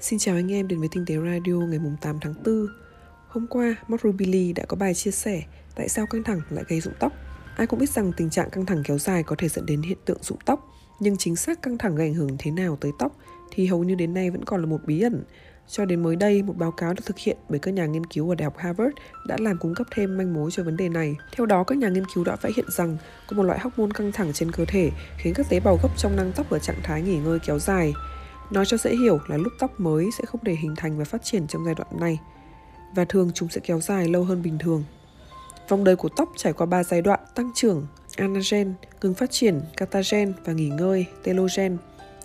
Xin 0.00 0.18
chào 0.18 0.34
anh 0.34 0.52
em 0.52 0.68
đến 0.68 0.78
với 0.78 0.88
Tinh 0.88 1.04
tế 1.06 1.14
Radio 1.14 1.52
ngày 1.52 1.78
8 2.00 2.18
tháng 2.20 2.34
4. 2.44 2.66
Hôm 3.28 3.46
qua, 3.46 3.76
Mark 3.88 4.02
Rubili 4.02 4.52
đã 4.52 4.64
có 4.68 4.76
bài 4.76 4.94
chia 4.94 5.10
sẻ 5.10 5.42
tại 5.76 5.88
sao 5.88 6.06
căng 6.06 6.22
thẳng 6.22 6.40
lại 6.50 6.64
gây 6.68 6.80
rụng 6.80 6.94
tóc. 6.98 7.12
Ai 7.56 7.66
cũng 7.66 7.78
biết 7.78 7.90
rằng 7.90 8.12
tình 8.16 8.30
trạng 8.30 8.50
căng 8.50 8.66
thẳng 8.66 8.82
kéo 8.84 8.98
dài 8.98 9.22
có 9.22 9.36
thể 9.38 9.48
dẫn 9.48 9.66
đến 9.66 9.82
hiện 9.82 9.98
tượng 10.04 10.18
rụng 10.22 10.38
tóc, 10.44 10.68
nhưng 11.00 11.16
chính 11.16 11.36
xác 11.36 11.62
căng 11.62 11.78
thẳng 11.78 11.96
gây 11.96 12.06
ảnh 12.06 12.14
hưởng 12.14 12.36
thế 12.38 12.50
nào 12.50 12.78
tới 12.80 12.92
tóc 12.98 13.16
thì 13.50 13.66
hầu 13.66 13.84
như 13.84 13.94
đến 13.94 14.14
nay 14.14 14.30
vẫn 14.30 14.44
còn 14.44 14.60
là 14.60 14.66
một 14.66 14.80
bí 14.86 15.00
ẩn. 15.00 15.24
Cho 15.68 15.84
đến 15.84 16.02
mới 16.02 16.16
đây, 16.16 16.42
một 16.42 16.56
báo 16.56 16.70
cáo 16.70 16.94
được 16.94 17.02
thực 17.06 17.18
hiện 17.18 17.36
bởi 17.48 17.58
các 17.58 17.74
nhà 17.74 17.86
nghiên 17.86 18.06
cứu 18.06 18.30
ở 18.30 18.34
Đại 18.34 18.44
học 18.44 18.56
Harvard 18.58 18.96
đã 19.26 19.36
làm 19.40 19.58
cung 19.58 19.74
cấp 19.74 19.86
thêm 19.94 20.18
manh 20.18 20.34
mối 20.34 20.50
cho 20.50 20.62
vấn 20.62 20.76
đề 20.76 20.88
này. 20.88 21.16
Theo 21.36 21.46
đó, 21.46 21.64
các 21.64 21.78
nhà 21.78 21.88
nghiên 21.88 22.04
cứu 22.14 22.24
đã 22.24 22.36
phát 22.36 22.56
hiện 22.56 22.66
rằng 22.70 22.96
có 23.28 23.36
một 23.36 23.42
loại 23.42 23.58
hormone 23.58 23.90
căng 23.94 24.12
thẳng 24.12 24.32
trên 24.32 24.52
cơ 24.52 24.64
thể 24.64 24.90
khiến 25.18 25.34
các 25.34 25.46
tế 25.48 25.60
bào 25.60 25.78
gốc 25.82 25.98
trong 25.98 26.16
nang 26.16 26.32
tóc 26.36 26.50
ở 26.50 26.58
trạng 26.58 26.80
thái 26.82 27.02
nghỉ 27.02 27.18
ngơi 27.18 27.38
kéo 27.38 27.58
dài. 27.58 27.94
Nói 28.50 28.66
cho 28.66 28.76
dễ 28.76 28.96
hiểu 28.96 29.20
là 29.28 29.36
lúc 29.36 29.52
tóc 29.58 29.80
mới 29.80 30.06
sẽ 30.18 30.24
không 30.26 30.40
để 30.44 30.52
hình 30.52 30.74
thành 30.76 30.98
và 30.98 31.04
phát 31.04 31.22
triển 31.24 31.46
trong 31.46 31.64
giai 31.64 31.74
đoạn 31.74 32.00
này 32.00 32.18
và 32.94 33.04
thường 33.04 33.30
chúng 33.34 33.48
sẽ 33.48 33.60
kéo 33.64 33.80
dài 33.80 34.08
lâu 34.08 34.24
hơn 34.24 34.42
bình 34.42 34.58
thường. 34.58 34.84
Vòng 35.68 35.84
đời 35.84 35.96
của 35.96 36.08
tóc 36.08 36.28
trải 36.36 36.52
qua 36.52 36.66
3 36.66 36.84
giai 36.84 37.02
đoạn 37.02 37.20
tăng 37.34 37.50
trưởng, 37.54 37.86
anagen, 38.16 38.74
ngừng 39.02 39.14
phát 39.14 39.30
triển, 39.30 39.60
catagen 39.76 40.32
và 40.44 40.52
nghỉ 40.52 40.68
ngơi, 40.68 41.06
telogen. 41.22 41.76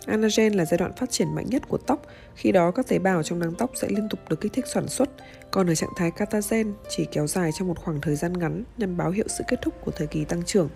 Anagen 0.05 0.53
là 0.53 0.65
giai 0.65 0.77
đoạn 0.77 0.93
phát 0.97 1.11
triển 1.11 1.35
mạnh 1.35 1.45
nhất 1.49 1.61
của 1.67 1.77
tóc, 1.77 2.01
khi 2.35 2.51
đó 2.51 2.71
các 2.71 2.87
tế 2.87 2.99
bào 2.99 3.23
trong 3.23 3.39
nang 3.39 3.55
tóc 3.55 3.71
sẽ 3.75 3.87
liên 3.89 4.09
tục 4.09 4.19
được 4.29 4.41
kích 4.41 4.53
thích 4.53 4.65
sản 4.73 4.87
xuất, 4.87 5.09
còn 5.51 5.67
ở 5.69 5.75
trạng 5.75 5.93
thái 5.95 6.11
catagen 6.11 6.73
chỉ 6.89 7.05
kéo 7.11 7.27
dài 7.27 7.51
trong 7.51 7.67
một 7.67 7.79
khoảng 7.79 8.01
thời 8.01 8.15
gian 8.15 8.33
ngắn 8.33 8.63
nhằm 8.77 8.97
báo 8.97 9.11
hiệu 9.11 9.25
sự 9.27 9.43
kết 9.47 9.61
thúc 9.61 9.73
của 9.85 9.91
thời 9.91 10.07
kỳ 10.07 10.25
tăng 10.25 10.43
trưởng. 10.43 10.69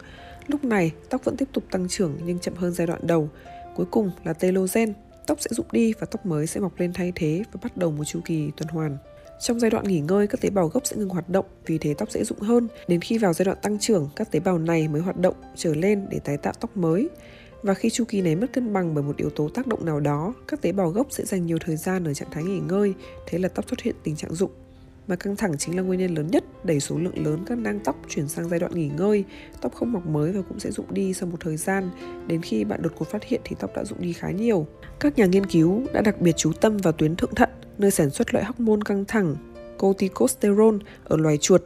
Lúc 0.47 0.63
này, 0.63 0.91
tóc 1.09 1.23
vẫn 1.23 1.37
tiếp 1.37 1.49
tục 1.53 1.63
tăng 1.71 1.87
trưởng 1.87 2.17
nhưng 2.25 2.39
chậm 2.39 2.53
hơn 2.55 2.73
giai 2.73 2.87
đoạn 2.87 2.99
đầu. 3.03 3.29
Cuối 3.75 3.85
cùng 3.91 4.11
là 4.23 4.33
telogen, 4.33 4.93
tóc 5.29 5.41
sẽ 5.41 5.49
rụng 5.51 5.67
đi 5.71 5.93
và 5.99 6.07
tóc 6.11 6.25
mới 6.25 6.47
sẽ 6.47 6.59
mọc 6.59 6.79
lên 6.79 6.93
thay 6.93 7.11
thế 7.15 7.43
và 7.53 7.59
bắt 7.63 7.77
đầu 7.77 7.91
một 7.91 8.03
chu 8.03 8.19
kỳ 8.25 8.51
tuần 8.57 8.67
hoàn. 8.69 8.97
Trong 9.39 9.59
giai 9.59 9.71
đoạn 9.71 9.87
nghỉ 9.87 9.99
ngơi, 9.99 10.27
các 10.27 10.41
tế 10.41 10.49
bào 10.49 10.67
gốc 10.67 10.85
sẽ 10.85 10.95
ngừng 10.95 11.09
hoạt 11.09 11.29
động, 11.29 11.45
vì 11.65 11.77
thế 11.77 11.93
tóc 11.93 12.11
sẽ 12.11 12.23
rụng 12.23 12.39
hơn. 12.39 12.67
Đến 12.87 13.01
khi 13.01 13.17
vào 13.17 13.33
giai 13.33 13.45
đoạn 13.45 13.57
tăng 13.61 13.79
trưởng, 13.79 14.09
các 14.15 14.31
tế 14.31 14.39
bào 14.39 14.57
này 14.57 14.87
mới 14.87 15.01
hoạt 15.01 15.17
động 15.17 15.35
trở 15.55 15.75
lên 15.75 16.05
để 16.09 16.19
tái 16.19 16.37
tạo 16.37 16.53
tóc 16.59 16.77
mới. 16.77 17.09
Và 17.63 17.73
khi 17.73 17.89
chu 17.89 18.03
kỳ 18.07 18.21
này 18.21 18.35
mất 18.35 18.47
cân 18.53 18.73
bằng 18.73 18.93
bởi 18.93 19.03
một 19.03 19.17
yếu 19.17 19.29
tố 19.29 19.49
tác 19.49 19.67
động 19.67 19.85
nào 19.85 19.99
đó, 19.99 20.33
các 20.47 20.61
tế 20.61 20.71
bào 20.71 20.89
gốc 20.89 21.07
sẽ 21.09 21.25
dành 21.25 21.45
nhiều 21.45 21.57
thời 21.65 21.75
gian 21.75 22.03
ở 22.03 22.13
trạng 22.13 22.31
thái 22.31 22.43
nghỉ 22.43 22.59
ngơi, 22.59 22.93
thế 23.27 23.39
là 23.39 23.49
tóc 23.49 23.69
xuất 23.69 23.81
hiện 23.81 23.95
tình 24.03 24.15
trạng 24.15 24.33
rụng. 24.33 24.51
Mà 25.09 25.15
căng 25.15 25.35
thẳng 25.35 25.57
chính 25.57 25.75
là 25.75 25.81
nguyên 25.81 25.99
nhân 25.99 26.15
lớn 26.15 26.27
nhất 26.27 26.43
đẩy 26.63 26.79
số 26.79 26.97
lượng 26.97 27.25
lớn 27.25 27.43
các 27.45 27.57
nang 27.57 27.79
tóc 27.79 27.95
chuyển 28.09 28.27
sang 28.27 28.49
giai 28.49 28.59
đoạn 28.59 28.71
nghỉ 28.75 28.87
ngơi, 28.97 29.23
tóc 29.61 29.75
không 29.75 29.91
mọc 29.91 30.05
mới 30.05 30.31
và 30.31 30.41
cũng 30.49 30.59
sẽ 30.59 30.71
rụng 30.71 30.93
đi 30.93 31.13
sau 31.13 31.29
một 31.29 31.37
thời 31.39 31.57
gian. 31.57 31.89
Đến 32.27 32.41
khi 32.41 32.63
bạn 32.63 32.81
đột 32.81 32.91
ngột 32.99 33.05
phát 33.05 33.23
hiện 33.23 33.41
thì 33.43 33.55
tóc 33.59 33.71
đã 33.75 33.83
rụng 33.83 34.01
đi 34.01 34.13
khá 34.13 34.31
nhiều. 34.31 34.67
Các 34.99 35.17
nhà 35.17 35.25
nghiên 35.25 35.45
cứu 35.45 35.83
đã 35.93 36.01
đặc 36.01 36.21
biệt 36.21 36.31
chú 36.37 36.51
tâm 36.53 36.77
vào 36.77 36.93
tuyến 36.93 37.15
thượng 37.15 37.35
thận, 37.35 37.49
nơi 37.77 37.91
sản 37.91 38.09
xuất 38.09 38.33
loại 38.33 38.45
hormone 38.45 38.79
căng 38.85 39.05
thẳng 39.05 39.35
corticosterone 39.77 40.77
ở 41.03 41.17
loài 41.17 41.37
chuột 41.37 41.61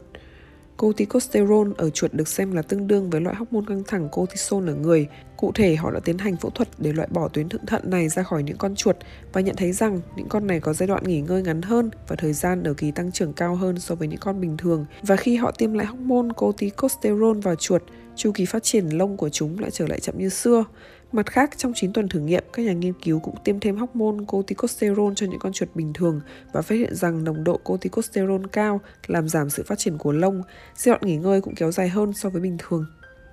Corticosterone 0.76 1.70
ở 1.76 1.90
chuột 1.90 2.14
được 2.14 2.28
xem 2.28 2.52
là 2.52 2.62
tương 2.62 2.86
đương 2.86 3.10
với 3.10 3.20
loại 3.20 3.36
hormone 3.36 3.64
căng 3.68 3.82
thẳng 3.86 4.08
cortisol 4.12 4.68
ở 4.68 4.74
người. 4.74 5.08
Cụ 5.36 5.52
thể, 5.54 5.76
họ 5.76 5.90
đã 5.90 6.00
tiến 6.00 6.18
hành 6.18 6.36
phẫu 6.36 6.50
thuật 6.50 6.68
để 6.78 6.92
loại 6.92 7.08
bỏ 7.10 7.28
tuyến 7.28 7.48
thượng 7.48 7.66
thận 7.66 7.90
này 7.90 8.08
ra 8.08 8.22
khỏi 8.22 8.42
những 8.42 8.56
con 8.56 8.74
chuột 8.74 8.96
và 9.32 9.40
nhận 9.40 9.56
thấy 9.56 9.72
rằng 9.72 10.00
những 10.16 10.28
con 10.28 10.46
này 10.46 10.60
có 10.60 10.72
giai 10.72 10.86
đoạn 10.86 11.04
nghỉ 11.04 11.20
ngơi 11.20 11.42
ngắn 11.42 11.62
hơn 11.62 11.90
và 12.08 12.16
thời 12.16 12.32
gian 12.32 12.62
ở 12.62 12.74
kỳ 12.74 12.90
tăng 12.90 13.12
trưởng 13.12 13.32
cao 13.32 13.54
hơn 13.54 13.80
so 13.80 13.94
với 13.94 14.08
những 14.08 14.20
con 14.20 14.40
bình 14.40 14.56
thường. 14.56 14.86
Và 15.02 15.16
khi 15.16 15.36
họ 15.36 15.50
tiêm 15.50 15.72
lại 15.72 15.86
hormone 15.86 16.28
corticosterone 16.36 17.40
vào 17.40 17.54
chuột, 17.54 17.82
chu 18.16 18.32
kỳ 18.32 18.44
phát 18.44 18.62
triển 18.62 18.88
lông 18.88 19.16
của 19.16 19.28
chúng 19.28 19.58
lại 19.58 19.70
trở 19.70 19.86
lại 19.86 20.00
chậm 20.00 20.18
như 20.18 20.28
xưa. 20.28 20.64
Mặt 21.12 21.26
khác, 21.26 21.50
trong 21.56 21.72
9 21.74 21.92
tuần 21.92 22.08
thử 22.08 22.20
nghiệm, 22.20 22.44
các 22.52 22.66
nhà 22.66 22.72
nghiên 22.72 22.92
cứu 22.92 23.20
cũng 23.20 23.34
tiêm 23.44 23.60
thêm 23.60 23.76
hormone 23.76 24.24
corticosterone 24.26 25.14
cho 25.16 25.26
những 25.26 25.38
con 25.38 25.52
chuột 25.52 25.68
bình 25.74 25.92
thường 25.92 26.20
và 26.52 26.62
phát 26.62 26.74
hiện 26.74 26.94
rằng 26.94 27.24
nồng 27.24 27.44
độ 27.44 27.60
corticosterone 27.64 28.48
cao 28.52 28.80
làm 29.06 29.28
giảm 29.28 29.50
sự 29.50 29.62
phát 29.66 29.78
triển 29.78 29.98
của 29.98 30.12
lông. 30.12 30.42
Giai 30.76 30.92
đoạn 30.92 31.00
nghỉ 31.04 31.16
ngơi 31.16 31.40
cũng 31.40 31.54
kéo 31.54 31.72
dài 31.72 31.88
hơn 31.88 32.12
so 32.12 32.28
với 32.28 32.40
bình 32.40 32.56
thường. 32.58 32.86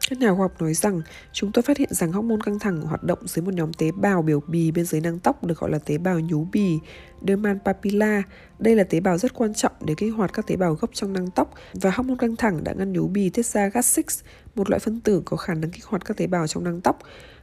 Các 0.10 0.20
nhà 0.20 0.30
khoa 0.30 0.38
học 0.38 0.62
nói 0.62 0.74
rằng 0.74 1.02
chúng 1.34 1.52
tôi 1.52 1.62
phát 1.62 1.78
hiện 1.78 1.90
rằng 1.94 2.12
hormone 2.12 2.40
căng 2.46 2.60
thẳng 2.60 2.82
hoạt 2.82 3.04
động 3.04 3.20
dưới 3.26 3.44
một 3.44 3.54
nhóm 3.54 3.74
tế 3.74 3.92
bào 3.92 4.22
biểu 4.22 4.40
bì 4.48 4.72
bên 4.72 4.86
dưới 4.86 5.02
nang 5.02 5.20
tóc 5.20 5.44
được 5.44 5.58
gọi 5.58 5.72
là 5.72 5.80
tế 5.80 5.98
bào 5.98 6.20
nhú 6.20 6.48
bì, 6.52 6.80
Dermal 7.28 7.58
papilla. 7.66 8.24
Đây 8.60 8.76
là 8.76 8.84
tế 8.84 9.00
bào 9.00 9.18
rất 9.18 9.34
quan 9.34 9.54
trọng 9.54 9.72
để 9.86 9.94
kích 9.98 10.14
hoạt 10.14 10.34
các 10.34 10.48
tế 10.48 10.56
bào 10.56 10.74
gốc 10.74 10.90
trong 10.94 11.14
nang 11.14 11.28
tóc 11.36 11.54
và 11.74 11.92
hormone 11.92 12.18
căng 12.20 12.36
thẳng 12.36 12.64
đã 12.64 12.74
ngăn 12.74 12.94
nhú 12.94 13.08
bì 13.08 13.30
tiết 13.30 13.46
ra 13.46 13.70
GAT6, 13.70 14.24
một 14.56 14.70
loại 14.70 14.80
phân 14.80 15.02
tử 15.02 15.22
có 15.26 15.38
khả 15.38 15.54
năng 15.54 15.72
kích 15.72 15.86
hoạt 15.86 16.06
các 16.06 16.18
tế 16.18 16.28
bào 16.28 16.48
trong 16.48 16.64
nang 16.64 16.82
tóc. 16.82 17.00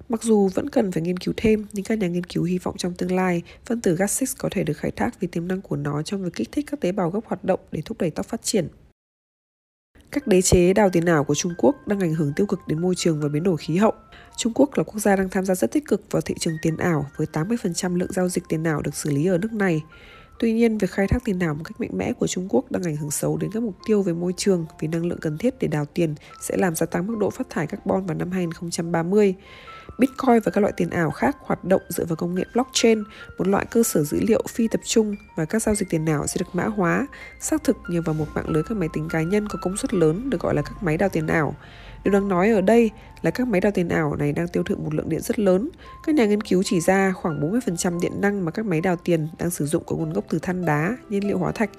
Mặc 0.08 0.22
dù 0.22 0.48
vẫn 0.48 0.70
cần 0.70 0.92
phải 0.92 1.02
nghiên 1.02 1.16
cứu 1.16 1.34
thêm, 1.36 1.66
nhưng 1.72 1.84
các 1.84 1.98
nhà 1.98 2.08
nghiên 2.08 2.24
cứu 2.24 2.44
hy 2.44 2.58
vọng 2.58 2.76
trong 2.76 2.94
tương 2.94 3.12
lai, 3.12 3.42
phân 3.64 3.80
tử 3.80 3.96
GAT6 3.96 4.34
có 4.38 4.48
thể 4.52 4.64
được 4.64 4.76
khai 4.76 4.90
thác 4.90 5.20
vì 5.20 5.28
tiềm 5.28 5.48
năng 5.48 5.60
của 5.60 5.76
nó 5.76 6.02
trong 6.02 6.24
việc 6.24 6.34
kích 6.34 6.52
thích 6.52 6.66
các 6.70 6.80
tế 6.80 6.92
bào 6.92 7.10
gốc 7.10 7.24
hoạt 7.26 7.44
động 7.44 7.60
để 7.72 7.82
thúc 7.84 8.00
đẩy 8.00 8.10
tóc 8.10 8.26
phát 8.26 8.42
triển. 8.42 8.68
Các 10.18 10.26
đế 10.26 10.42
chế 10.42 10.72
đào 10.72 10.90
tiền 10.90 11.04
ảo 11.04 11.24
của 11.24 11.34
Trung 11.34 11.54
Quốc 11.58 11.88
đang 11.88 12.00
ảnh 12.00 12.14
hưởng 12.14 12.32
tiêu 12.36 12.46
cực 12.46 12.60
đến 12.66 12.80
môi 12.82 12.94
trường 12.94 13.20
và 13.20 13.28
biến 13.28 13.42
đổi 13.42 13.56
khí 13.56 13.76
hậu. 13.76 13.92
Trung 14.36 14.52
Quốc 14.54 14.70
là 14.78 14.84
quốc 14.84 14.98
gia 14.98 15.16
đang 15.16 15.28
tham 15.28 15.44
gia 15.44 15.54
rất 15.54 15.72
tích 15.72 15.84
cực 15.88 16.02
vào 16.10 16.22
thị 16.22 16.34
trường 16.40 16.54
tiền 16.62 16.76
ảo 16.76 17.06
với 17.16 17.26
80% 17.32 17.96
lượng 17.96 18.12
giao 18.12 18.28
dịch 18.28 18.44
tiền 18.48 18.64
ảo 18.64 18.82
được 18.82 18.94
xử 18.94 19.10
lý 19.10 19.26
ở 19.26 19.38
nước 19.38 19.52
này. 19.52 19.82
Tuy 20.38 20.52
nhiên, 20.52 20.78
việc 20.78 20.90
khai 20.90 21.08
thác 21.08 21.24
tiền 21.24 21.38
ảo 21.38 21.54
một 21.54 21.64
cách 21.64 21.80
mạnh 21.80 21.90
mẽ 21.92 22.12
của 22.12 22.26
Trung 22.26 22.46
Quốc 22.50 22.70
đang 22.70 22.82
ảnh 22.82 22.96
hưởng 22.96 23.10
xấu 23.10 23.36
đến 23.36 23.50
các 23.52 23.62
mục 23.62 23.74
tiêu 23.86 24.02
về 24.02 24.12
môi 24.12 24.32
trường 24.36 24.66
vì 24.80 24.88
năng 24.88 25.06
lượng 25.06 25.18
cần 25.20 25.38
thiết 25.38 25.54
để 25.60 25.68
đào 25.68 25.84
tiền 25.84 26.14
sẽ 26.40 26.56
làm 26.56 26.74
gia 26.74 26.86
tăng 26.86 27.06
mức 27.06 27.16
độ 27.20 27.30
phát 27.30 27.50
thải 27.50 27.66
carbon 27.66 28.06
vào 28.06 28.16
năm 28.16 28.30
2030. 28.30 29.34
Bitcoin 29.98 30.40
và 30.44 30.50
các 30.52 30.60
loại 30.60 30.72
tiền 30.76 30.90
ảo 30.90 31.10
khác 31.10 31.36
hoạt 31.40 31.64
động 31.64 31.82
dựa 31.88 32.04
vào 32.04 32.16
công 32.16 32.34
nghệ 32.34 32.44
blockchain, 32.52 33.02
một 33.38 33.48
loại 33.48 33.66
cơ 33.70 33.82
sở 33.82 34.02
dữ 34.04 34.20
liệu 34.20 34.42
phi 34.48 34.68
tập 34.68 34.80
trung 34.84 35.16
và 35.36 35.44
các 35.44 35.62
giao 35.62 35.74
dịch 35.74 35.90
tiền 35.90 36.06
ảo 36.06 36.26
sẽ 36.26 36.38
được 36.38 36.46
mã 36.52 36.64
hóa, 36.64 37.06
xác 37.40 37.64
thực 37.64 37.76
nhờ 37.88 38.02
vào 38.02 38.14
một 38.14 38.26
mạng 38.34 38.48
lưới 38.48 38.62
các 38.62 38.78
máy 38.78 38.88
tính 38.92 39.08
cá 39.08 39.22
nhân 39.22 39.48
có 39.48 39.58
công 39.62 39.76
suất 39.76 39.94
lớn 39.94 40.30
được 40.30 40.40
gọi 40.40 40.54
là 40.54 40.62
các 40.62 40.82
máy 40.82 40.96
đào 40.96 41.08
tiền 41.08 41.26
ảo. 41.26 41.56
Điều 42.04 42.12
đáng 42.12 42.28
nói 42.28 42.50
ở 42.50 42.60
đây 42.60 42.90
là 43.22 43.30
các 43.30 43.48
máy 43.48 43.60
đào 43.60 43.72
tiền 43.72 43.88
ảo 43.88 44.16
này 44.16 44.32
đang 44.32 44.48
tiêu 44.48 44.62
thụ 44.62 44.74
một 44.76 44.94
lượng 44.94 45.08
điện 45.08 45.20
rất 45.20 45.38
lớn. 45.38 45.70
Các 46.06 46.14
nhà 46.14 46.26
nghiên 46.26 46.40
cứu 46.40 46.62
chỉ 46.62 46.80
ra 46.80 47.12
khoảng 47.12 47.40
40% 47.40 48.00
điện 48.00 48.20
năng 48.20 48.44
mà 48.44 48.50
các 48.50 48.66
máy 48.66 48.80
đào 48.80 48.96
tiền 48.96 49.28
đang 49.38 49.50
sử 49.50 49.66
dụng 49.66 49.82
có 49.86 49.96
nguồn 49.96 50.12
gốc 50.12 50.24
từ 50.28 50.38
than 50.38 50.64
đá, 50.64 50.96
nhiên 51.08 51.28
liệu 51.28 51.38
hóa 51.38 51.52
thạch. 51.52 51.70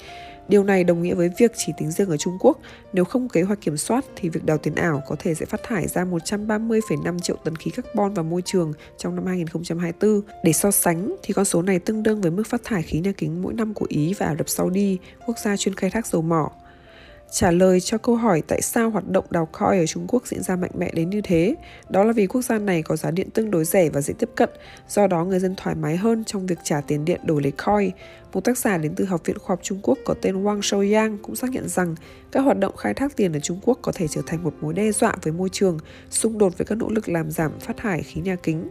Điều 0.47 0.63
này 0.63 0.83
đồng 0.83 1.01
nghĩa 1.01 1.13
với 1.13 1.29
việc 1.37 1.51
chỉ 1.57 1.73
tính 1.77 1.91
riêng 1.91 2.09
ở 2.09 2.17
Trung 2.17 2.37
Quốc, 2.39 2.59
nếu 2.93 3.05
không 3.05 3.29
kế 3.29 3.41
hoạch 3.41 3.61
kiểm 3.61 3.77
soát 3.77 4.05
thì 4.15 4.29
việc 4.29 4.45
đào 4.45 4.57
tiền 4.57 4.75
ảo 4.75 5.01
có 5.07 5.15
thể 5.19 5.33
sẽ 5.33 5.45
phát 5.45 5.59
thải 5.63 5.87
ra 5.87 6.05
130,5 6.05 7.19
triệu 7.19 7.35
tấn 7.43 7.55
khí 7.55 7.71
carbon 7.71 8.13
vào 8.13 8.23
môi 8.23 8.41
trường 8.45 8.73
trong 8.97 9.15
năm 9.15 9.25
2024. 9.25 10.21
Để 10.43 10.53
so 10.53 10.71
sánh 10.71 11.15
thì 11.23 11.33
con 11.33 11.45
số 11.45 11.61
này 11.61 11.79
tương 11.79 12.03
đương 12.03 12.21
với 12.21 12.31
mức 12.31 12.47
phát 12.47 12.61
thải 12.63 12.83
khí 12.83 12.99
nhà 12.99 13.11
kính 13.17 13.41
mỗi 13.41 13.53
năm 13.53 13.73
của 13.73 13.85
Ý 13.89 14.13
và 14.13 14.25
Ả 14.25 14.35
Rập 14.35 14.49
Saudi, 14.49 14.97
quốc 15.25 15.37
gia 15.37 15.57
chuyên 15.57 15.75
khai 15.75 15.89
thác 15.89 16.07
dầu 16.07 16.21
mỏ. 16.21 16.51
Trả 17.31 17.51
lời 17.51 17.79
cho 17.79 17.97
câu 17.97 18.15
hỏi 18.15 18.43
tại 18.47 18.61
sao 18.61 18.89
hoạt 18.89 19.09
động 19.09 19.25
đào 19.29 19.45
coin 19.45 19.79
ở 19.79 19.85
Trung 19.85 20.05
Quốc 20.07 20.27
diễn 20.27 20.43
ra 20.43 20.55
mạnh 20.55 20.71
mẽ 20.77 20.91
đến 20.93 21.09
như 21.09 21.21
thế, 21.21 21.55
đó 21.89 22.03
là 22.03 22.13
vì 22.13 22.27
quốc 22.27 22.41
gia 22.41 22.59
này 22.59 22.81
có 22.81 22.95
giá 22.95 23.11
điện 23.11 23.29
tương 23.29 23.51
đối 23.51 23.65
rẻ 23.65 23.89
và 23.89 24.01
dễ 24.01 24.13
tiếp 24.19 24.29
cận, 24.35 24.49
do 24.87 25.07
đó 25.07 25.25
người 25.25 25.39
dân 25.39 25.55
thoải 25.57 25.75
mái 25.75 25.97
hơn 25.97 26.23
trong 26.23 26.45
việc 26.45 26.59
trả 26.63 26.81
tiền 26.81 27.05
điện 27.05 27.21
đổi 27.23 27.41
lấy 27.41 27.51
coin. 27.51 27.91
Một 28.33 28.43
tác 28.43 28.57
giả 28.57 28.77
đến 28.77 28.95
từ 28.95 29.05
Học 29.05 29.21
viện 29.25 29.39
Khoa 29.39 29.53
học 29.53 29.59
Trung 29.63 29.79
Quốc 29.83 29.97
có 30.05 30.13
tên 30.21 30.43
Wang 30.43 30.61
Shouyang 30.61 31.17
cũng 31.21 31.35
xác 31.35 31.49
nhận 31.49 31.69
rằng 31.69 31.95
các 32.31 32.39
hoạt 32.39 32.59
động 32.59 32.75
khai 32.75 32.93
thác 32.93 33.15
tiền 33.15 33.33
ở 33.33 33.39
Trung 33.39 33.59
Quốc 33.63 33.79
có 33.81 33.91
thể 33.95 34.07
trở 34.07 34.21
thành 34.27 34.43
một 34.43 34.53
mối 34.61 34.73
đe 34.73 34.91
dọa 34.91 35.15
với 35.23 35.33
môi 35.33 35.49
trường, 35.51 35.79
xung 36.09 36.37
đột 36.37 36.57
với 36.57 36.65
các 36.65 36.77
nỗ 36.77 36.89
lực 36.89 37.09
làm 37.09 37.31
giảm 37.31 37.59
phát 37.59 37.77
thải 37.77 38.03
khí 38.03 38.21
nhà 38.21 38.35
kính. 38.43 38.69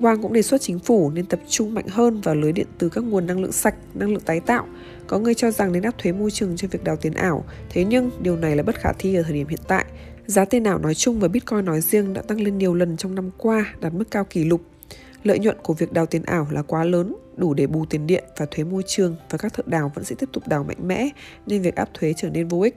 Wang 0.00 0.22
cũng 0.22 0.32
đề 0.32 0.42
xuất 0.42 0.60
chính 0.60 0.78
phủ 0.78 1.10
nên 1.10 1.26
tập 1.26 1.40
trung 1.48 1.74
mạnh 1.74 1.88
hơn 1.88 2.20
vào 2.20 2.34
lưới 2.34 2.52
điện 2.52 2.66
từ 2.78 2.88
các 2.88 3.04
nguồn 3.04 3.26
năng 3.26 3.40
lượng 3.40 3.52
sạch, 3.52 3.74
năng 3.94 4.10
lượng 4.10 4.22
tái 4.24 4.40
tạo. 4.40 4.66
Có 5.06 5.18
người 5.18 5.34
cho 5.34 5.50
rằng 5.50 5.72
nên 5.72 5.82
áp 5.82 5.98
thuế 5.98 6.12
môi 6.12 6.30
trường 6.30 6.56
cho 6.56 6.68
việc 6.70 6.84
đào 6.84 6.96
tiền 6.96 7.14
ảo, 7.14 7.44
thế 7.70 7.84
nhưng 7.84 8.10
điều 8.20 8.36
này 8.36 8.56
là 8.56 8.62
bất 8.62 8.80
khả 8.80 8.92
thi 8.98 9.14
ở 9.14 9.22
thời 9.22 9.32
điểm 9.32 9.48
hiện 9.48 9.60
tại. 9.68 9.84
Giá 10.26 10.44
tiền 10.44 10.64
ảo 10.64 10.78
nói 10.78 10.94
chung 10.94 11.20
và 11.20 11.28
Bitcoin 11.28 11.64
nói 11.64 11.80
riêng 11.80 12.12
đã 12.12 12.22
tăng 12.22 12.40
lên 12.40 12.58
nhiều 12.58 12.74
lần 12.74 12.96
trong 12.96 13.14
năm 13.14 13.30
qua, 13.36 13.74
đạt 13.80 13.92
mức 13.94 14.10
cao 14.10 14.24
kỷ 14.24 14.44
lục. 14.44 14.60
Lợi 15.24 15.38
nhuận 15.38 15.56
của 15.62 15.74
việc 15.74 15.92
đào 15.92 16.06
tiền 16.06 16.22
ảo 16.22 16.46
là 16.50 16.62
quá 16.62 16.84
lớn, 16.84 17.14
đủ 17.36 17.54
để 17.54 17.66
bù 17.66 17.84
tiền 17.84 18.06
điện 18.06 18.24
và 18.36 18.46
thuế 18.50 18.64
môi 18.64 18.82
trường 18.86 19.16
và 19.30 19.38
các 19.38 19.54
thợ 19.54 19.62
đào 19.66 19.92
vẫn 19.94 20.04
sẽ 20.04 20.16
tiếp 20.18 20.28
tục 20.32 20.48
đào 20.48 20.64
mạnh 20.64 20.88
mẽ 20.88 21.08
nên 21.46 21.62
việc 21.62 21.76
áp 21.76 21.88
thuế 21.94 22.14
trở 22.16 22.30
nên 22.30 22.48
vô 22.48 22.60
ích. 22.60 22.76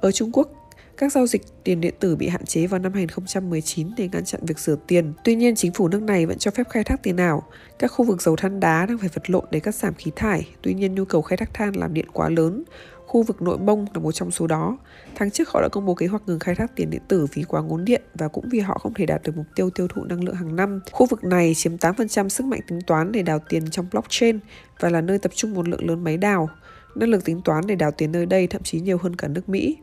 Ở 0.00 0.12
Trung 0.12 0.30
Quốc, 0.32 0.61
các 1.02 1.12
giao 1.12 1.26
dịch 1.26 1.42
tiền 1.64 1.80
điện 1.80 1.94
tử 2.00 2.16
bị 2.16 2.28
hạn 2.28 2.44
chế 2.44 2.66
vào 2.66 2.80
năm 2.80 2.92
2019 2.92 3.88
để 3.96 4.08
ngăn 4.12 4.24
chặn 4.24 4.40
việc 4.46 4.58
rửa 4.58 4.76
tiền. 4.86 5.12
Tuy 5.24 5.34
nhiên, 5.34 5.54
chính 5.54 5.72
phủ 5.72 5.88
nước 5.88 6.02
này 6.02 6.26
vẫn 6.26 6.38
cho 6.38 6.50
phép 6.50 6.68
khai 6.70 6.84
thác 6.84 7.02
tiền 7.02 7.16
ảo. 7.16 7.42
Các 7.78 7.88
khu 7.88 8.04
vực 8.04 8.22
dầu 8.22 8.36
than 8.36 8.60
đá 8.60 8.86
đang 8.86 8.98
phải 8.98 9.08
vật 9.14 9.30
lộn 9.30 9.44
để 9.50 9.60
cắt 9.60 9.74
giảm 9.74 9.94
khí 9.94 10.10
thải, 10.16 10.48
tuy 10.62 10.74
nhiên 10.74 10.94
nhu 10.94 11.04
cầu 11.04 11.22
khai 11.22 11.36
thác 11.36 11.54
than 11.54 11.76
làm 11.76 11.94
điện 11.94 12.06
quá 12.12 12.28
lớn. 12.28 12.64
Khu 13.06 13.22
vực 13.22 13.42
nội 13.42 13.58
mông 13.58 13.86
là 13.94 14.00
một 14.00 14.12
trong 14.12 14.30
số 14.30 14.46
đó. 14.46 14.78
Tháng 15.14 15.30
trước 15.30 15.48
họ 15.48 15.62
đã 15.62 15.68
công 15.72 15.86
bố 15.86 15.94
kế 15.94 16.06
hoạch 16.06 16.22
ngừng 16.26 16.38
khai 16.38 16.54
thác 16.54 16.76
tiền 16.76 16.90
điện 16.90 17.02
tử 17.08 17.26
vì 17.32 17.42
quá 17.42 17.62
ngốn 17.62 17.84
điện 17.84 18.02
và 18.14 18.28
cũng 18.28 18.48
vì 18.50 18.60
họ 18.60 18.78
không 18.78 18.94
thể 18.94 19.06
đạt 19.06 19.22
được 19.22 19.36
mục 19.36 19.46
tiêu 19.54 19.70
tiêu 19.70 19.88
thụ 19.88 20.04
năng 20.04 20.24
lượng 20.24 20.34
hàng 20.34 20.56
năm. 20.56 20.80
Khu 20.92 21.06
vực 21.06 21.24
này 21.24 21.52
chiếm 21.54 21.76
8% 21.76 22.28
sức 22.28 22.46
mạnh 22.46 22.60
tính 22.68 22.80
toán 22.86 23.12
để 23.12 23.22
đào 23.22 23.38
tiền 23.48 23.70
trong 23.70 23.86
blockchain 23.92 24.38
và 24.80 24.88
là 24.88 25.00
nơi 25.00 25.18
tập 25.18 25.32
trung 25.34 25.54
một 25.54 25.68
lượng 25.68 25.88
lớn 25.88 26.04
máy 26.04 26.16
đào. 26.16 26.48
Năng 26.94 27.08
lực 27.08 27.24
tính 27.24 27.40
toán 27.44 27.66
để 27.66 27.74
đào 27.74 27.90
tiền 27.90 28.12
nơi 28.12 28.26
đây 28.26 28.46
thậm 28.46 28.62
chí 28.62 28.80
nhiều 28.80 28.98
hơn 28.98 29.16
cả 29.16 29.28
nước 29.28 29.48
Mỹ. 29.48 29.76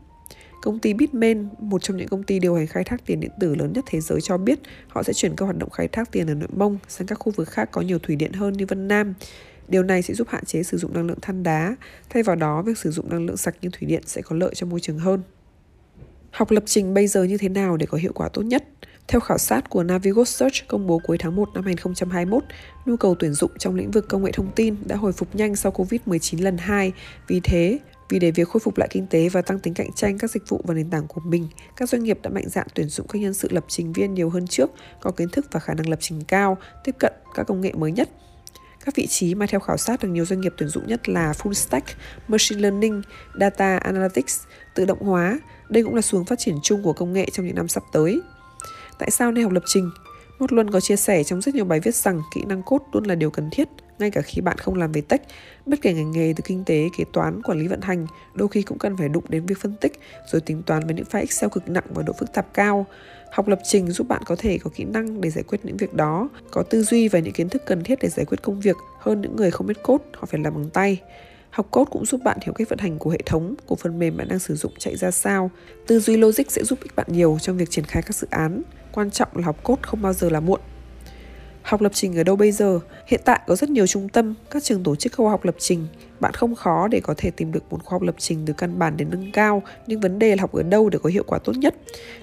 Công 0.61 0.79
ty 0.79 0.93
Bitmain, 0.93 1.47
một 1.59 1.83
trong 1.83 1.97
những 1.97 2.07
công 2.07 2.23
ty 2.23 2.39
điều 2.39 2.55
hành 2.55 2.67
khai 2.67 2.83
thác 2.83 3.05
tiền 3.05 3.19
điện 3.19 3.31
tử 3.39 3.55
lớn 3.55 3.73
nhất 3.73 3.85
thế 3.87 4.01
giới 4.01 4.21
cho 4.21 4.37
biết 4.37 4.59
họ 4.87 5.03
sẽ 5.03 5.13
chuyển 5.13 5.35
các 5.35 5.45
hoạt 5.45 5.57
động 5.57 5.69
khai 5.69 5.87
thác 5.87 6.11
tiền 6.11 6.27
ở 6.27 6.33
nội 6.33 6.49
mông 6.55 6.77
sang 6.87 7.07
các 7.07 7.15
khu 7.15 7.31
vực 7.35 7.49
khác 7.49 7.69
có 7.71 7.81
nhiều 7.81 7.99
thủy 7.99 8.15
điện 8.15 8.33
hơn 8.33 8.53
như 8.53 8.65
Vân 8.65 8.87
Nam. 8.87 9.13
Điều 9.67 9.83
này 9.83 10.01
sẽ 10.01 10.13
giúp 10.13 10.27
hạn 10.29 10.45
chế 10.45 10.63
sử 10.63 10.77
dụng 10.77 10.93
năng 10.93 11.07
lượng 11.07 11.19
than 11.21 11.43
đá, 11.43 11.75
thay 12.09 12.23
vào 12.23 12.35
đó 12.35 12.61
việc 12.61 12.77
sử 12.77 12.91
dụng 12.91 13.09
năng 13.09 13.25
lượng 13.25 13.37
sạch 13.37 13.55
như 13.61 13.69
thủy 13.69 13.87
điện 13.87 14.03
sẽ 14.05 14.21
có 14.21 14.35
lợi 14.35 14.55
cho 14.55 14.67
môi 14.67 14.79
trường 14.79 14.99
hơn. 14.99 15.21
Học 16.31 16.51
lập 16.51 16.63
trình 16.65 16.93
bây 16.93 17.07
giờ 17.07 17.23
như 17.23 17.37
thế 17.37 17.49
nào 17.49 17.77
để 17.77 17.85
có 17.85 17.97
hiệu 17.97 18.11
quả 18.13 18.29
tốt 18.29 18.41
nhất? 18.41 18.63
Theo 19.07 19.19
khảo 19.19 19.37
sát 19.37 19.69
của 19.69 19.83
Navigo 19.83 20.23
Search 20.23 20.67
công 20.67 20.87
bố 20.87 20.99
cuối 21.03 21.17
tháng 21.17 21.35
1 21.35 21.49
năm 21.53 21.63
2021, 21.63 22.43
nhu 22.85 22.97
cầu 22.97 23.15
tuyển 23.19 23.33
dụng 23.33 23.51
trong 23.57 23.75
lĩnh 23.75 23.91
vực 23.91 24.05
công 24.09 24.23
nghệ 24.23 24.31
thông 24.31 24.51
tin 24.55 24.75
đã 24.85 24.95
hồi 24.95 25.11
phục 25.11 25.35
nhanh 25.35 25.55
sau 25.55 25.71
Covid-19 25.71 26.43
lần 26.43 26.57
2. 26.57 26.91
Vì 27.27 27.39
thế, 27.39 27.79
vì 28.09 28.19
để 28.19 28.31
việc 28.31 28.49
khôi 28.49 28.59
phục 28.59 28.77
lại 28.77 28.87
kinh 28.91 29.07
tế 29.07 29.29
và 29.29 29.41
tăng 29.41 29.59
tính 29.59 29.73
cạnh 29.73 29.93
tranh 29.93 30.17
các 30.17 30.31
dịch 30.31 30.49
vụ 30.49 30.61
và 30.63 30.73
nền 30.73 30.89
tảng 30.89 31.07
của 31.07 31.21
mình, 31.21 31.47
các 31.75 31.89
doanh 31.89 32.03
nghiệp 32.03 32.19
đã 32.21 32.29
mạnh 32.29 32.49
dạn 32.49 32.67
tuyển 32.73 32.89
dụng 32.89 33.07
các 33.07 33.19
nhân 33.19 33.33
sự 33.33 33.47
lập 33.51 33.65
trình 33.67 33.93
viên 33.93 34.13
nhiều 34.13 34.29
hơn 34.29 34.47
trước, 34.47 34.71
có 35.01 35.11
kiến 35.11 35.29
thức 35.29 35.45
và 35.51 35.59
khả 35.59 35.73
năng 35.73 35.89
lập 35.89 35.99
trình 36.01 36.21
cao, 36.27 36.57
tiếp 36.83 36.95
cận 36.99 37.13
các 37.35 37.43
công 37.43 37.61
nghệ 37.61 37.73
mới 37.73 37.91
nhất. 37.91 38.09
Các 38.85 38.95
vị 38.95 39.07
trí 39.07 39.35
mà 39.35 39.45
theo 39.45 39.59
khảo 39.59 39.77
sát 39.77 40.03
được 40.03 40.09
nhiều 40.09 40.25
doanh 40.25 40.41
nghiệp 40.41 40.53
tuyển 40.57 40.69
dụng 40.69 40.87
nhất 40.87 41.09
là 41.09 41.31
Full 41.31 41.53
Stack, 41.53 41.87
Machine 42.27 42.61
Learning, 42.61 43.01
Data 43.39 43.77
Analytics, 43.77 44.39
tự 44.75 44.85
động 44.85 44.99
hóa. 45.01 45.39
Đây 45.69 45.83
cũng 45.83 45.95
là 45.95 46.01
xu 46.01 46.17
hướng 46.17 46.25
phát 46.25 46.39
triển 46.39 46.55
chung 46.63 46.83
của 46.83 46.93
công 46.93 47.13
nghệ 47.13 47.27
trong 47.33 47.45
những 47.45 47.55
năm 47.55 47.67
sắp 47.67 47.83
tới. 47.91 48.21
Tại 48.99 49.11
sao 49.11 49.31
nên 49.31 49.43
học 49.43 49.53
lập 49.53 49.63
trình? 49.65 49.89
Một 50.39 50.53
Luân 50.53 50.71
có 50.71 50.79
chia 50.79 50.95
sẻ 50.95 51.23
trong 51.23 51.41
rất 51.41 51.55
nhiều 51.55 51.65
bài 51.65 51.79
viết 51.79 51.95
rằng 51.95 52.21
kỹ 52.35 52.43
năng 52.47 52.63
code 52.63 52.85
luôn 52.91 53.03
là 53.03 53.15
điều 53.15 53.31
cần 53.31 53.49
thiết, 53.51 53.67
ngay 53.99 54.11
cả 54.11 54.21
khi 54.21 54.41
bạn 54.41 54.57
không 54.57 54.75
làm 54.75 54.91
về 54.91 55.01
tech. 55.01 55.21
Bất 55.65 55.81
kể 55.81 55.93
ngành 55.93 56.11
nghề 56.11 56.33
từ 56.35 56.41
kinh 56.45 56.63
tế, 56.65 56.89
kế 56.97 57.03
toán, 57.13 57.41
quản 57.41 57.59
lý 57.59 57.67
vận 57.67 57.81
hành, 57.81 58.07
đôi 58.33 58.47
khi 58.47 58.61
cũng 58.61 58.77
cần 58.77 58.97
phải 58.97 59.09
đụng 59.09 59.23
đến 59.29 59.45
việc 59.45 59.57
phân 59.59 59.73
tích, 59.81 59.99
rồi 60.31 60.41
tính 60.41 60.63
toán 60.63 60.85
với 60.85 60.93
những 60.93 61.05
file 61.11 61.19
Excel 61.19 61.49
cực 61.49 61.69
nặng 61.69 61.83
và 61.89 62.03
độ 62.03 62.13
phức 62.13 62.33
tạp 62.33 62.53
cao. 62.53 62.85
Học 63.31 63.47
lập 63.47 63.59
trình 63.63 63.91
giúp 63.91 64.07
bạn 64.07 64.21
có 64.25 64.35
thể 64.35 64.57
có 64.57 64.69
kỹ 64.75 64.83
năng 64.83 65.21
để 65.21 65.29
giải 65.29 65.43
quyết 65.43 65.59
những 65.63 65.77
việc 65.77 65.93
đó, 65.93 66.29
có 66.51 66.63
tư 66.63 66.83
duy 66.83 67.07
và 67.07 67.19
những 67.19 67.33
kiến 67.33 67.49
thức 67.49 67.61
cần 67.65 67.83
thiết 67.83 67.99
để 68.01 68.09
giải 68.09 68.25
quyết 68.25 68.41
công 68.41 68.59
việc 68.59 68.75
hơn 68.99 69.21
những 69.21 69.35
người 69.35 69.51
không 69.51 69.67
biết 69.67 69.83
code, 69.83 70.03
họ 70.13 70.25
phải 70.25 70.39
làm 70.39 70.53
bằng 70.53 70.69
tay. 70.69 71.01
Học 71.49 71.67
code 71.71 71.89
cũng 71.91 72.05
giúp 72.05 72.21
bạn 72.23 72.37
hiểu 72.41 72.53
cách 72.53 72.69
vận 72.69 72.79
hành 72.79 72.97
của 72.99 73.09
hệ 73.09 73.19
thống, 73.25 73.55
của 73.65 73.75
phần 73.75 73.99
mềm 73.99 74.17
bạn 74.17 74.27
đang 74.27 74.39
sử 74.39 74.55
dụng 74.55 74.71
chạy 74.77 74.97
ra 74.97 75.11
sao. 75.11 75.51
Tư 75.87 75.99
duy 75.99 76.17
logic 76.17 76.51
sẽ 76.51 76.63
giúp 76.63 76.79
ích 76.83 76.95
bạn 76.95 77.07
nhiều 77.09 77.37
trong 77.41 77.57
việc 77.57 77.69
triển 77.69 77.85
khai 77.85 78.03
các 78.05 78.15
dự 78.15 78.27
án. 78.31 78.61
Quan 78.91 79.11
trọng 79.11 79.27
là 79.33 79.45
học 79.45 79.63
code 79.63 79.81
không 79.81 80.01
bao 80.01 80.13
giờ 80.13 80.29
là 80.29 80.39
muộn. 80.39 80.59
Học 81.69 81.81
lập 81.81 81.91
trình 81.95 82.17
ở 82.17 82.23
đâu 82.23 82.35
bây 82.35 82.51
giờ? 82.51 82.79
Hiện 83.07 83.21
tại 83.25 83.39
có 83.47 83.55
rất 83.55 83.69
nhiều 83.69 83.87
trung 83.87 84.09
tâm, 84.09 84.33
các 84.51 84.63
trường 84.63 84.83
tổ 84.83 84.95
chức 84.95 85.13
khoa 85.13 85.29
học 85.29 85.45
lập 85.45 85.55
trình. 85.59 85.87
Bạn 86.19 86.33
không 86.33 86.55
khó 86.55 86.87
để 86.87 86.99
có 86.99 87.13
thể 87.17 87.31
tìm 87.31 87.51
được 87.51 87.63
một 87.69 87.83
khoa 87.83 87.95
học 87.95 88.01
lập 88.01 88.15
trình 88.17 88.43
từ 88.45 88.53
căn 88.53 88.79
bản 88.79 88.97
đến 88.97 89.07
nâng 89.11 89.31
cao, 89.31 89.63
nhưng 89.87 89.99
vấn 89.99 90.19
đề 90.19 90.35
là 90.35 90.41
học 90.41 90.53
ở 90.53 90.63
đâu 90.63 90.89
để 90.89 90.99
có 91.03 91.09
hiệu 91.09 91.23
quả 91.27 91.39
tốt 91.39 91.53
nhất. 91.57 91.75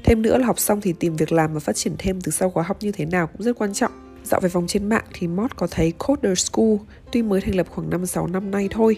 Thêm 0.05 0.23
nữa 0.23 0.39
là 0.39 0.47
học 0.47 0.59
xong 0.59 0.81
thì 0.81 0.93
tìm 0.93 1.17
việc 1.17 1.33
làm 1.33 1.55
và 1.55 1.61
phát 1.61 1.77
triển 1.77 1.93
thêm 1.99 2.21
từ 2.21 2.33
sau 2.33 2.51
khóa 2.51 2.63
học 2.63 2.77
như 2.81 2.93
thế 2.93 3.05
nào 3.05 3.27
cũng 3.27 3.43
rất 3.43 3.59
quan 3.59 3.73
trọng. 3.73 3.93
Dạo 4.25 4.41
về 4.41 4.49
vòng 4.49 4.67
trên 4.67 4.89
mạng 4.89 5.05
thì 5.13 5.27
Mod 5.27 5.51
có 5.57 5.67
thấy 5.71 5.93
Coder 5.99 6.39
School, 6.39 6.77
tuy 7.13 7.23
mới 7.23 7.41
thành 7.41 7.55
lập 7.55 7.67
khoảng 7.71 7.91
5-6 7.91 8.33
năm 8.33 8.51
nay 8.51 8.69
thôi, 8.71 8.97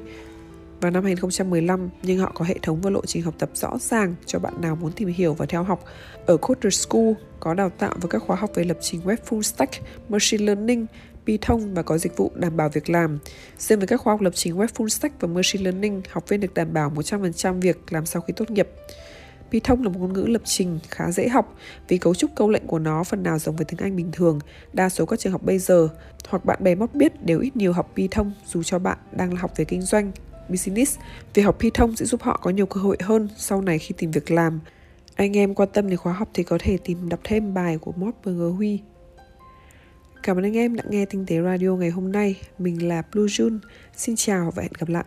vào 0.80 0.90
năm 0.90 1.04
2015 1.04 1.88
nhưng 2.02 2.18
họ 2.18 2.32
có 2.34 2.44
hệ 2.44 2.54
thống 2.62 2.80
và 2.80 2.90
lộ 2.90 3.06
trình 3.06 3.22
học 3.22 3.34
tập 3.38 3.50
rõ 3.54 3.78
ràng 3.80 4.14
cho 4.26 4.38
bạn 4.38 4.60
nào 4.60 4.76
muốn 4.76 4.92
tìm 4.92 5.08
hiểu 5.08 5.34
và 5.34 5.46
theo 5.46 5.62
học. 5.62 5.84
Ở 6.26 6.36
Coder 6.36 6.74
School 6.74 7.12
có 7.40 7.54
đào 7.54 7.70
tạo 7.78 7.94
với 8.00 8.08
các 8.10 8.22
khóa 8.22 8.36
học 8.36 8.50
về 8.54 8.64
lập 8.64 8.78
trình 8.80 9.00
web 9.04 9.16
full 9.28 9.42
stack, 9.42 9.72
machine 10.08 10.44
learning, 10.44 10.86
Python 11.26 11.74
và 11.74 11.82
có 11.82 11.98
dịch 11.98 12.16
vụ 12.16 12.32
đảm 12.34 12.56
bảo 12.56 12.68
việc 12.68 12.90
làm. 12.90 13.18
Riêng 13.58 13.78
với 13.78 13.88
các 13.88 14.00
khóa 14.00 14.12
học 14.12 14.20
lập 14.20 14.32
trình 14.34 14.56
web 14.56 14.66
full 14.66 14.88
stack 14.88 15.20
và 15.20 15.28
machine 15.28 15.64
learning, 15.64 16.02
học 16.10 16.28
viên 16.28 16.40
được 16.40 16.54
đảm 16.54 16.72
bảo 16.72 16.90
100% 16.90 17.60
việc 17.60 17.92
làm 17.92 18.06
sau 18.06 18.22
khi 18.22 18.32
tốt 18.36 18.50
nghiệp. 18.50 18.68
Python 19.50 19.82
là 19.82 19.88
một 19.88 19.98
ngôn 20.00 20.12
ngữ 20.12 20.24
lập 20.26 20.42
trình 20.44 20.78
khá 20.90 21.10
dễ 21.10 21.28
học 21.28 21.56
vì 21.88 21.98
cấu 21.98 22.14
trúc 22.14 22.30
câu 22.36 22.50
lệnh 22.50 22.66
của 22.66 22.78
nó 22.78 23.04
phần 23.04 23.22
nào 23.22 23.38
giống 23.38 23.56
với 23.56 23.64
tiếng 23.64 23.80
Anh 23.80 23.96
bình 23.96 24.12
thường. 24.12 24.38
Đa 24.72 24.88
số 24.88 25.06
các 25.06 25.18
trường 25.18 25.32
học 25.32 25.42
bây 25.44 25.58
giờ 25.58 25.88
hoặc 26.28 26.44
bạn 26.44 26.58
bè 26.62 26.74
mót 26.74 26.94
biết 26.94 27.26
đều 27.26 27.40
ít 27.40 27.56
nhiều 27.56 27.72
học 27.72 27.92
Python 27.96 28.32
dù 28.46 28.62
cho 28.62 28.78
bạn 28.78 28.98
đang 29.12 29.36
học 29.36 29.52
về 29.56 29.64
kinh 29.64 29.82
doanh, 29.82 30.12
business. 30.48 30.98
Việc 31.34 31.42
học 31.42 31.56
Python 31.60 31.96
sẽ 31.96 32.04
giúp 32.04 32.22
họ 32.22 32.40
có 32.42 32.50
nhiều 32.50 32.66
cơ 32.66 32.80
hội 32.80 32.96
hơn 33.00 33.28
sau 33.36 33.62
này 33.62 33.78
khi 33.78 33.94
tìm 33.98 34.10
việc 34.10 34.30
làm. 34.30 34.60
Anh 35.14 35.36
em 35.36 35.54
quan 35.54 35.68
tâm 35.72 35.88
đến 35.88 35.96
khóa 35.96 36.12
học 36.12 36.28
thì 36.34 36.42
có 36.42 36.58
thể 36.60 36.78
tìm 36.84 37.08
đọc 37.08 37.20
thêm 37.24 37.54
bài 37.54 37.78
của 37.78 37.92
Mort 37.92 38.14
BG 38.24 38.56
Huy. 38.56 38.80
Cảm 40.22 40.38
ơn 40.38 40.44
anh 40.44 40.56
em 40.56 40.76
đã 40.76 40.84
nghe 40.90 41.04
Tinh 41.04 41.26
tế 41.26 41.42
Radio 41.42 41.68
ngày 41.68 41.90
hôm 41.90 42.12
nay. 42.12 42.34
Mình 42.58 42.88
là 42.88 43.02
Blue 43.12 43.26
June. 43.26 43.58
Xin 43.96 44.16
chào 44.16 44.52
và 44.54 44.62
hẹn 44.62 44.72
gặp 44.78 44.88
lại. 44.88 45.04